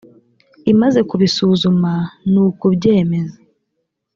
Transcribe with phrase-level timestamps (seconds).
[0.71, 1.91] imaze kubisuzuma
[2.31, 3.37] nu kubyemeza